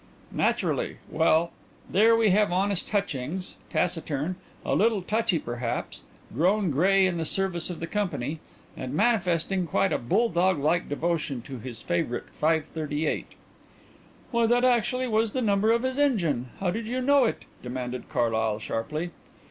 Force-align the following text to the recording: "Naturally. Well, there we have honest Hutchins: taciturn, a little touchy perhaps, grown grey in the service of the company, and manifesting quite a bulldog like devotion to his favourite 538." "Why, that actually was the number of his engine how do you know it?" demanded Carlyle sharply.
"Naturally. 0.31 0.97
Well, 1.11 1.51
there 1.87 2.15
we 2.17 2.31
have 2.31 2.51
honest 2.51 2.89
Hutchins: 2.89 3.55
taciturn, 3.69 4.35
a 4.65 4.73
little 4.73 5.03
touchy 5.03 5.37
perhaps, 5.37 6.01
grown 6.33 6.71
grey 6.71 7.05
in 7.05 7.17
the 7.17 7.23
service 7.23 7.69
of 7.69 7.79
the 7.79 7.85
company, 7.85 8.39
and 8.75 8.95
manifesting 8.95 9.67
quite 9.67 9.93
a 9.93 9.99
bulldog 9.99 10.57
like 10.57 10.89
devotion 10.89 11.43
to 11.43 11.59
his 11.59 11.83
favourite 11.83 12.31
538." 12.31 13.27
"Why, 14.31 14.47
that 14.47 14.65
actually 14.65 15.07
was 15.07 15.33
the 15.33 15.41
number 15.43 15.71
of 15.71 15.83
his 15.83 15.99
engine 15.99 16.49
how 16.59 16.71
do 16.71 16.79
you 16.79 16.99
know 16.99 17.25
it?" 17.25 17.43
demanded 17.61 18.09
Carlyle 18.09 18.57
sharply. 18.57 19.11